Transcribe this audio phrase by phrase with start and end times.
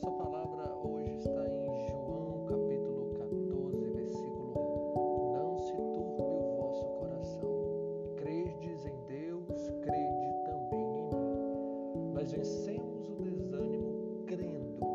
[0.00, 4.54] nossa palavra hoje está em João capítulo 14, versículo
[4.96, 5.32] 1.
[5.32, 8.14] Não se turbe o vosso coração.
[8.16, 12.12] Credes em Deus, crede também em mim.
[12.14, 14.86] Nós vencemos o desânimo crendo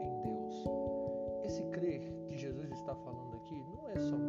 [0.00, 0.64] em Deus.
[1.44, 4.27] Esse crer que Jesus está falando aqui não é somente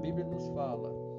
[0.00, 1.09] Bíblia nos fala.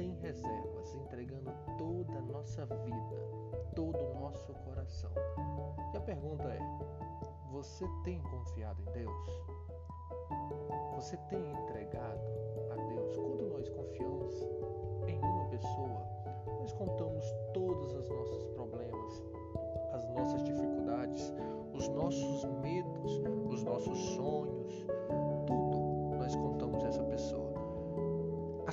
[0.00, 5.12] Reservas, entregando toda a nossa vida, todo o nosso coração.
[5.92, 6.60] E a pergunta é:
[7.50, 9.40] você tem confiado em Deus?
[10.94, 12.31] Você tem entregado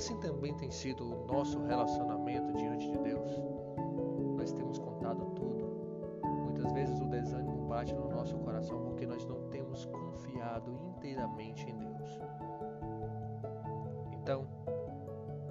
[0.00, 3.30] Assim também tem sido o nosso relacionamento diante de Deus.
[4.34, 6.22] Nós temos contado tudo.
[6.24, 11.76] Muitas vezes o desânimo bate no nosso coração porque nós não temos confiado inteiramente em
[11.76, 12.18] Deus.
[14.10, 14.48] Então,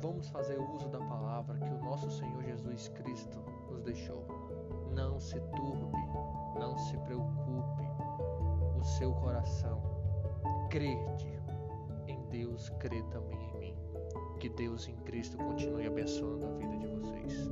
[0.01, 3.37] vamos fazer uso da palavra que o nosso Senhor Jesus Cristo
[3.69, 4.25] nos deixou.
[4.91, 6.09] Não se turbe,
[6.59, 7.83] não se preocupe
[8.75, 9.79] o seu coração.
[10.71, 11.39] Crede
[12.07, 13.89] em Deus, crê também em mim.
[14.39, 17.49] Que Deus em Cristo continue abençoando a vida de vocês.